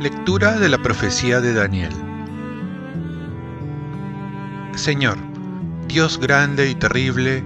Lectura 0.00 0.58
de 0.58 0.68
la 0.68 0.78
profecía 0.78 1.40
de 1.40 1.54
Daniel 1.54 1.92
Señor, 4.74 5.18
Dios 5.86 6.18
grande 6.18 6.70
y 6.70 6.74
terrible, 6.74 7.44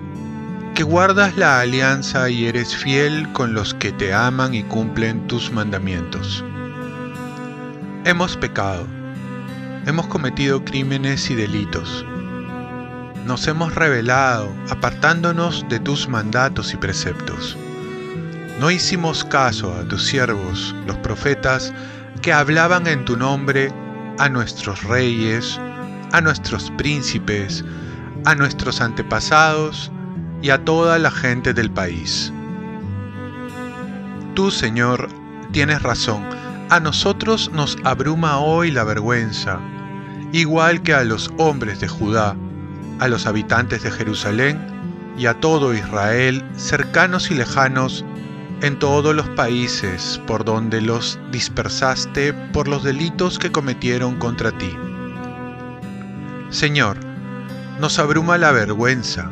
que 0.75 0.85
guardas 0.85 1.37
la 1.37 1.61
alianza 1.61 2.31
y 2.31 2.47
eres 2.47 2.75
fiel 2.75 3.31
con 3.33 3.53
los 3.53 3.75
que 3.75 3.93
te 3.93 4.15
aman 4.15 4.55
y 4.55 4.63
cumplen 4.63 5.27
tus 5.27 5.53
mandamientos. 5.53 6.45
Hemos 8.05 8.37
pecado, 8.37 8.87
hemos 9.87 10.09
cometido 10.09 10.65
crímenes 10.65 11.31
y 11.31 11.37
delitos. 11.37 12.05
Nos 13.25 13.47
hemos 13.47 13.75
rebelado, 13.75 14.53
apartándonos 14.69 15.65
de 15.69 15.79
tus 15.79 16.09
mandatos 16.09 16.75
y 16.75 16.77
preceptos. 16.77 17.57
No 18.61 18.71
hicimos 18.71 19.25
caso 19.25 19.73
a 19.73 19.87
tus 19.87 20.05
siervos, 20.05 20.75
los 20.87 20.97
profetas, 20.99 21.73
que 22.21 22.33
hablaban 22.33 22.89
en 22.89 23.05
tu 23.05 23.17
nombre 23.17 23.73
a 24.19 24.29
nuestros 24.29 24.83
reyes, 24.83 25.61
a 26.13 26.21
nuestros 26.21 26.73
príncipes, 26.77 27.65
a 28.25 28.35
nuestros 28.35 28.81
antepasados 28.81 29.93
y 30.43 30.51
a 30.51 30.65
toda 30.65 30.99
la 30.99 31.13
gente 31.13 31.55
del 31.55 31.71
país. 31.71 32.33
Tú, 34.35 34.51
Señor, 34.51 35.09
tienes 35.53 35.83
razón, 35.83 36.25
a 36.71 36.81
nosotros 36.81 37.53
nos 37.53 37.79
abruma 37.85 38.39
hoy 38.39 38.73
la 38.73 38.83
vergüenza, 38.83 39.61
igual 40.37 40.83
que 40.83 40.93
a 40.93 41.03
los 41.03 41.31
hombres 41.39 41.81
de 41.81 41.89
Judá, 41.89 42.37
a 42.99 43.09
los 43.09 43.27
habitantes 43.27 43.83
de 43.83 43.91
Jerusalén 43.91 44.59
y 45.17 45.27
a 45.27 45.35
todo 45.41 45.73
Israel, 45.73 46.45
cercanos 46.57 47.31
y 47.31 47.35
lejanos, 47.35 48.05
en 48.61 48.79
todos 48.79 49.15
los 49.15 49.29
países 49.31 50.21
por 50.27 50.45
donde 50.45 50.81
los 50.81 51.19
dispersaste 51.31 52.33
por 52.53 52.69
los 52.69 52.85
delitos 52.85 53.39
que 53.39 53.53
cometieron 53.53 54.17
contra 54.17 54.51
ti. 54.53 54.75
Señor, 56.51 56.99
nos 57.81 57.99
abruma 57.99 58.39
la 58.39 58.53
vergüenza, 58.53 59.31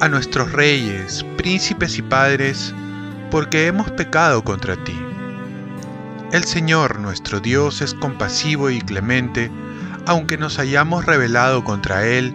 a 0.00 0.08
nuestros 0.08 0.52
reyes, 0.52 1.24
príncipes 1.36 1.98
y 1.98 2.02
padres, 2.02 2.74
porque 3.30 3.66
hemos 3.66 3.90
pecado 3.92 4.42
contra 4.42 4.76
ti. 4.76 4.98
El 6.32 6.44
Señor 6.44 6.98
nuestro 7.00 7.40
Dios 7.40 7.80
es 7.80 7.94
compasivo 7.94 8.70
y 8.70 8.80
clemente, 8.80 9.50
aunque 10.08 10.38
nos 10.38 10.58
hayamos 10.58 11.04
rebelado 11.04 11.62
contra 11.64 12.06
Él 12.06 12.34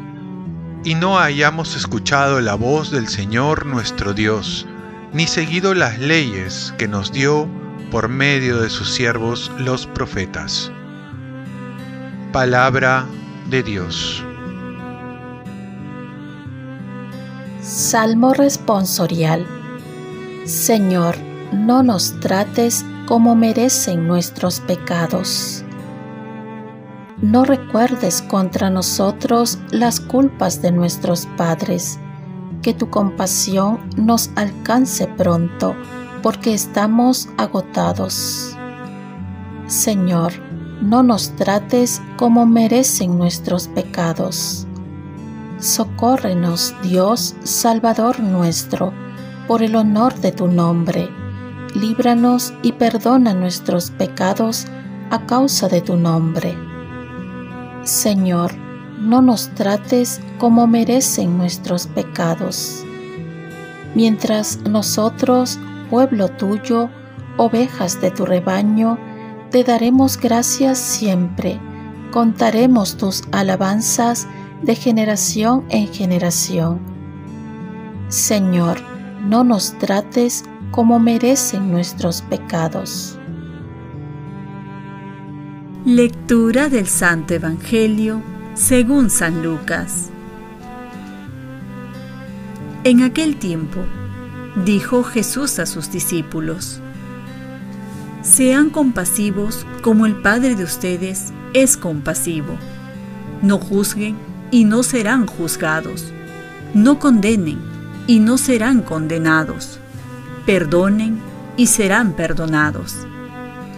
y 0.83 0.93
no 0.93 1.17
hayamos 1.17 1.75
escuchado 1.75 2.39
la 2.39 2.53
voz 2.53 2.91
del 2.91 3.07
Señor 3.07 3.65
nuestro 3.65 4.13
Dios, 4.13 4.67
ni 5.11 5.25
seguido 5.25 5.73
las 5.73 5.97
leyes 5.97 6.71
que 6.77 6.87
nos 6.87 7.11
dio 7.11 7.49
por 7.89 8.09
medio 8.09 8.61
de 8.61 8.69
sus 8.69 8.93
siervos 8.93 9.51
los 9.57 9.87
profetas. 9.87 10.71
Palabra 12.31 13.07
de 13.49 13.63
Dios. 13.63 14.23
Salmo 17.59 18.35
responsorial. 18.35 19.47
Señor, 20.45 21.15
no 21.51 21.81
nos 21.81 22.19
trates 22.19 22.85
como 23.07 23.35
merecen 23.35 24.07
nuestros 24.07 24.59
pecados. 24.59 25.62
No 27.23 27.45
recuerdes 27.45 28.21
contra 28.21 28.69
nosotros 28.69 29.57
las 29.71 30.01
culpas 30.01 30.61
de 30.61 30.73
nuestros 30.73 31.25
padres 31.37 31.97
que 32.61 32.73
tu 32.73 32.89
compasión 32.89 33.79
nos 33.95 34.29
alcance 34.35 35.07
pronto, 35.07 35.73
porque 36.21 36.53
estamos 36.53 37.29
agotados. 37.37 38.57
Señor, 39.67 40.33
no 40.81 41.01
nos 41.01 41.33
trates 41.37 42.01
como 42.17 42.45
merecen 42.45 43.17
nuestros 43.17 43.69
pecados. 43.69 44.67
Socórrenos, 45.59 46.75
Dios, 46.83 47.35
Salvador 47.43 48.19
nuestro, 48.19 48.91
por 49.47 49.63
el 49.63 49.77
honor 49.77 50.13
de 50.15 50.33
tu 50.33 50.49
nombre. 50.49 51.09
Líbranos 51.73 52.53
y 52.63 52.73
perdona 52.73 53.33
nuestros 53.33 53.91
pecados 53.91 54.65
a 55.09 55.25
causa 55.25 55.69
de 55.69 55.79
tu 55.79 55.95
nombre. 55.95 56.72
Señor, 57.83 58.53
no 58.99 59.21
nos 59.21 59.49
trates 59.55 60.21
como 60.37 60.67
merecen 60.67 61.37
nuestros 61.37 61.87
pecados. 61.87 62.85
Mientras 63.93 64.59
nosotros, 64.61 65.59
pueblo 65.89 66.29
tuyo, 66.29 66.89
ovejas 67.37 67.99
de 67.99 68.11
tu 68.11 68.25
rebaño, 68.25 68.97
te 69.51 69.65
daremos 69.65 70.17
gracias 70.17 70.79
siempre, 70.79 71.59
contaremos 72.11 72.95
tus 72.95 73.23
alabanzas 73.31 74.27
de 74.61 74.75
generación 74.75 75.65
en 75.69 75.87
generación. 75.87 76.79
Señor, 78.07 78.79
no 79.27 79.43
nos 79.43 79.77
trates 79.77 80.45
como 80.71 80.99
merecen 80.99 81.71
nuestros 81.71 82.21
pecados. 82.21 83.19
Lectura 85.85 86.69
del 86.69 86.87
Santo 86.87 87.33
Evangelio 87.33 88.21
según 88.53 89.09
San 89.09 89.43
Lucas. 89.43 90.11
En 92.85 93.03
aquel 93.03 93.35
tiempo, 93.35 93.81
dijo 94.63 95.03
Jesús 95.03 95.59
a 95.59 95.65
sus 95.65 95.91
discípulos, 95.91 96.79
Sean 98.21 98.69
compasivos 98.69 99.65
como 99.81 100.05
el 100.05 100.15
Padre 100.15 100.55
de 100.55 100.63
ustedes 100.63 101.33
es 101.53 101.75
compasivo. 101.75 102.55
No 103.41 103.57
juzguen 103.57 104.15
y 104.51 104.63
no 104.63 104.83
serán 104.83 105.27
juzgados. 105.27 106.13
No 106.73 106.97
condenen 106.97 107.59
y 108.07 108.19
no 108.19 108.37
serán 108.37 108.83
condenados. 108.83 109.79
Perdonen 110.45 111.19
y 111.57 111.67
serán 111.67 112.13
perdonados. 112.13 112.95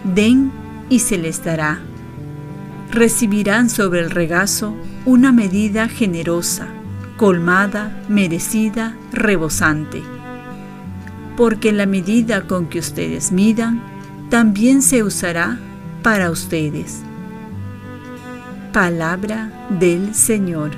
Den 0.04 0.52
y 0.88 1.00
se 1.00 1.18
les 1.18 1.42
dará 1.42 1.80
recibirán 2.90 3.70
sobre 3.70 4.00
el 4.00 4.10
regazo 4.10 4.76
una 5.04 5.32
medida 5.32 5.88
generosa, 5.88 6.68
colmada, 7.16 8.02
merecida, 8.08 8.96
rebosante. 9.12 10.02
Porque 11.36 11.72
la 11.72 11.86
medida 11.86 12.42
con 12.42 12.66
que 12.66 12.78
ustedes 12.78 13.32
midan, 13.32 13.82
también 14.30 14.82
se 14.82 15.02
usará 15.02 15.58
para 16.02 16.30
ustedes. 16.30 17.02
Palabra 18.72 19.50
del 19.70 20.14
Señor. 20.14 20.72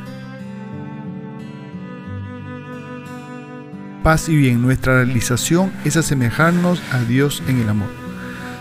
Paz 4.02 4.28
y 4.28 4.36
bien, 4.36 4.62
nuestra 4.62 5.04
realización 5.04 5.72
es 5.84 5.96
asemejarnos 5.96 6.80
a 6.92 7.00
Dios 7.00 7.42
en 7.48 7.60
el 7.60 7.68
amor. 7.68 8.07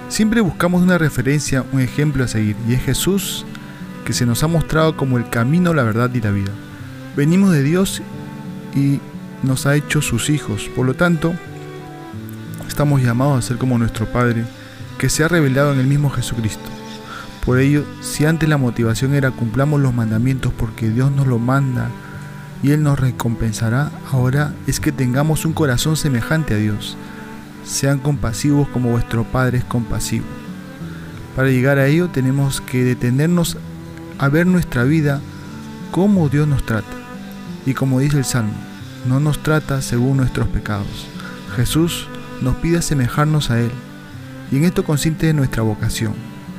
Siempre 0.10 0.40
buscamos 0.40 0.82
una 0.82 0.98
referencia, 0.98 1.66
un 1.74 1.82
ejemplo 1.82 2.24
a 2.24 2.30
seguir, 2.30 2.56
y 2.68 2.74
es 2.74 2.82
Jesús 2.82 3.46
que 4.06 4.14
se 4.14 4.26
nos 4.26 4.42
ha 4.42 4.48
mostrado 4.48 4.96
como 4.96 5.18
el 5.18 5.30
camino, 5.30 5.74
la 5.74 5.84
verdad 5.84 6.10
y 6.14 6.22
la 6.22 6.32
vida. 6.32 6.52
Venimos 7.18 7.52
de 7.52 7.62
Dios 7.62 8.02
y 8.74 9.02
nos 9.44 9.66
ha 9.66 9.76
hecho 9.76 10.02
sus 10.02 10.30
hijos, 10.30 10.70
por 10.74 10.86
lo 10.86 10.94
tanto, 10.94 11.34
estamos 12.70 13.02
llamados 13.04 13.38
a 13.38 13.48
ser 13.48 13.58
como 13.58 13.78
nuestro 13.78 14.06
Padre, 14.06 14.46
que 14.98 15.10
se 15.10 15.26
ha 15.26 15.28
revelado 15.28 15.74
en 15.74 15.80
el 15.80 15.88
mismo 15.88 16.10
Jesucristo. 16.10 16.70
Por 17.46 17.60
ello, 17.60 17.84
si 18.02 18.26
antes 18.26 18.48
la 18.48 18.58
motivación 18.58 19.14
era 19.14 19.32
cumplamos 19.32 19.82
los 19.82 19.94
mandamientos 19.94 20.54
porque 20.54 20.90
Dios 20.90 21.12
nos 21.12 21.28
lo 21.28 21.38
manda 21.38 21.90
y 22.64 22.72
Él 22.72 22.82
nos 22.82 22.98
recompensará, 22.98 23.92
ahora 24.10 24.54
es 24.68 24.80
que 24.80 24.94
tengamos 24.94 25.44
un 25.44 25.52
corazón 25.52 25.98
semejante 25.98 26.54
a 26.54 26.58
Dios 26.58 26.96
sean 27.68 28.00
compasivos 28.00 28.68
como 28.70 28.92
vuestro 28.92 29.26
Padre 29.26 29.60
es 29.60 29.66
compasivo. 29.66 30.26
Para 31.36 31.50
llegar 31.50 31.78
a 31.78 31.88
ello 31.88 32.10
tenemos 32.10 32.62
que 32.62 32.84
detenernos 32.84 33.58
a 34.18 34.30
ver 34.30 34.48
nuestra 34.48 34.84
vida 34.84 35.22
como 35.92 36.30
Dios 36.30 36.48
nos 36.48 36.66
trata. 36.66 36.88
Y 37.66 37.74
como 37.74 38.00
dice 38.00 38.18
el 38.18 38.26
Salmo, 38.26 38.54
no 39.06 39.20
nos 39.20 39.44
trata 39.44 39.82
según 39.82 40.18
nuestros 40.18 40.48
pecados. 40.48 41.08
Jesús 41.56 42.08
nos 42.42 42.56
pide 42.56 42.78
asemejarnos 42.78 43.52
a 43.52 43.60
Él. 43.60 43.72
Y 44.52 44.58
en 44.58 44.64
esto 44.64 44.86
consiste 44.86 45.34
nuestra 45.34 45.62
vocación, 45.62 46.14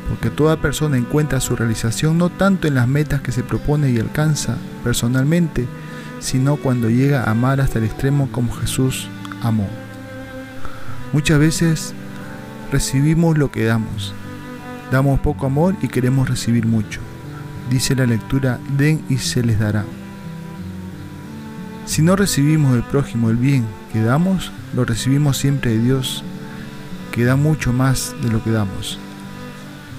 porque 0.08 0.28
toda 0.28 0.60
persona 0.60 0.98
encuentra 0.98 1.40
su 1.40 1.56
realización 1.56 2.18
no 2.18 2.28
tanto 2.28 2.68
en 2.68 2.74
las 2.74 2.86
metas 2.86 3.22
que 3.22 3.32
se 3.32 3.42
propone 3.42 3.90
y 3.90 3.98
alcanza 3.98 4.56
personalmente, 4.84 5.66
sino 6.20 6.56
cuando 6.56 6.90
llega 6.90 7.24
a 7.24 7.30
amar 7.30 7.60
hasta 7.60 7.78
el 7.78 7.86
extremo 7.86 8.28
como 8.30 8.52
Jesús 8.52 9.08
amó. 9.42 9.68
Muchas 11.12 11.38
veces 11.38 11.94
recibimos 12.70 13.38
lo 13.38 13.50
que 13.50 13.64
damos. 13.64 14.12
Damos 14.92 15.20
poco 15.20 15.46
amor 15.46 15.74
y 15.80 15.88
queremos 15.88 16.28
recibir 16.28 16.66
mucho. 16.66 17.00
Dice 17.70 17.94
la 17.94 18.06
lectura, 18.06 18.58
den 18.76 19.02
y 19.08 19.18
se 19.18 19.42
les 19.42 19.58
dará. 19.58 19.84
Si 21.86 22.02
no 22.02 22.16
recibimos 22.16 22.74
del 22.74 22.82
prójimo 22.82 23.30
el 23.30 23.36
bien 23.36 23.64
que 23.92 24.02
damos, 24.02 24.52
lo 24.74 24.84
recibimos 24.84 25.38
siempre 25.38 25.70
de 25.72 25.82
Dios, 25.82 26.22
que 27.12 27.24
da 27.24 27.36
mucho 27.36 27.72
más 27.72 28.14
de 28.22 28.30
lo 28.30 28.44
que 28.44 28.50
damos. 28.50 28.98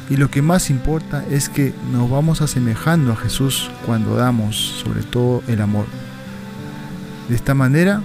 Y 0.09 0.17
lo 0.17 0.29
que 0.29 0.43
más 0.43 0.69
importa 0.69 1.23
es 1.29 1.49
que 1.49 1.73
nos 1.91 2.09
vamos 2.09 2.41
asemejando 2.41 3.13
a 3.13 3.15
Jesús 3.15 3.71
cuando 3.85 4.15
damos, 4.15 4.55
sobre 4.83 5.01
todo 5.01 5.43
el 5.47 5.61
amor. 5.61 5.85
De 7.27 7.35
esta 7.35 7.53
manera, 7.53 8.01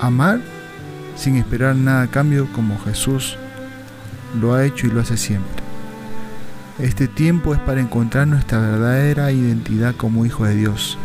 amar 0.00 0.40
sin 1.16 1.36
esperar 1.36 1.74
nada 1.74 2.02
a 2.02 2.10
cambio 2.10 2.46
como 2.52 2.78
Jesús 2.78 3.36
lo 4.40 4.54
ha 4.54 4.64
hecho 4.64 4.86
y 4.86 4.90
lo 4.90 5.00
hace 5.00 5.16
siempre. 5.16 5.64
Este 6.78 7.08
tiempo 7.08 7.54
es 7.54 7.60
para 7.60 7.80
encontrar 7.80 8.28
nuestra 8.28 8.60
verdadera 8.60 9.32
identidad 9.32 9.96
como 9.96 10.26
hijo 10.26 10.44
de 10.44 10.54
Dios, 10.54 10.98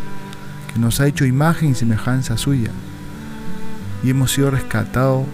que 0.72 0.78
nos 0.78 1.00
ha 1.00 1.06
hecho 1.06 1.24
imagen 1.24 1.70
y 1.70 1.74
semejanza 1.74 2.36
suya, 2.36 2.70
y 4.04 4.10
hemos 4.10 4.32
sido 4.32 4.50
rescatados 4.50 5.24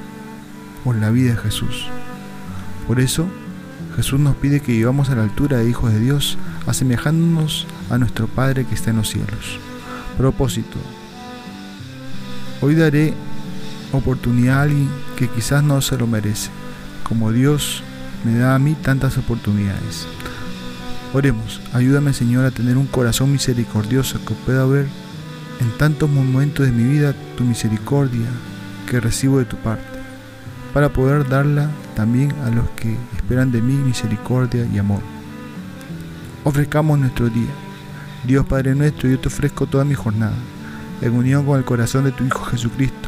por 0.85 0.95
la 0.97 1.11
vida 1.11 1.33
de 1.33 1.39
Jesús. 1.39 1.89
Por 2.87 3.01
eso, 3.01 3.27
Jesús 3.97 4.21
nos 4.21 4.37
pide 4.37 4.61
que 4.61 4.73
vivamos 4.73 5.11
a 5.11 5.17
la 5.17 5.25
altura 5.25 5.59
de 5.59 5.69
hijos 5.69 5.93
de 5.93 5.99
Dios, 5.99 6.39
asemejándonos 6.69 7.67
a 7.91 7.99
nuestro 7.99 8.29
Padre 8.29 8.65
que 8.65 8.77
está 8.77 8.91
en 8.91 8.99
los 8.99 9.09
cielos. 9.09 9.59
Propósito. 10.17 10.79
Hoy 12.61 12.77
daré 12.77 13.13
oportunidad 13.93 14.59
a 14.59 14.63
alguien 14.63 14.89
que 15.17 15.29
quizás 15.29 15.63
no 15.63 15.81
se 15.81 15.97
lo 15.97 16.07
merece, 16.07 16.51
como 17.09 17.33
Dios 17.33 17.83
me 18.25 18.37
da 18.39 18.55
a 18.55 18.59
mí 18.59 18.75
tantas 18.75 19.17
oportunidades. 19.19 20.07
Oremos, 21.15 21.61
ayúdame 21.73 22.13
Señor 22.13 22.45
a 22.45 22.51
tener 22.51 22.77
un 22.77 22.87
corazón 22.87 23.33
misericordioso 23.33 24.23
que 24.25 24.35
pueda 24.35 24.67
ver 24.67 24.87
en 25.61 25.71
tantos 25.79 26.11
momentos 26.11 26.67
de 26.67 26.73
mi 26.73 26.85
vida 26.85 27.15
tu 27.37 27.45
misericordia 27.45 28.27
que 28.89 29.01
recibo 29.01 29.39
de 29.39 29.45
tu 29.45 29.57
parte 29.57 29.99
para 30.73 30.91
poder 30.91 31.29
darla 31.29 31.71
también 31.97 32.33
a 32.45 32.51
los 32.51 32.69
que 32.71 32.97
esperan 33.17 33.51
de 33.51 33.63
mí 33.63 33.75
misericordia 33.75 34.67
y 34.73 34.79
amor. 34.79 35.01
Ofrezcamos 36.45 36.99
nuestro 36.99 37.29
día. 37.29 37.51
Dios 38.25 38.47
Padre 38.47 38.75
nuestro, 38.75 39.09
yo 39.09 39.19
te 39.19 39.29
ofrezco 39.29 39.67
toda 39.67 39.85
mi 39.85 39.95
jornada, 39.95 40.37
en 41.01 41.15
unión 41.15 41.47
con 41.47 41.59
el 41.59 41.65
corazón 41.65 42.05
de 42.05 42.13
tu 42.13 42.25
Hijo 42.25 42.45
Jesucristo, 42.45 43.08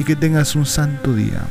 y 0.00 0.04
que 0.04 0.16
tengas 0.16 0.56
un 0.56 0.64
santo 0.64 1.14
día. 1.14 1.42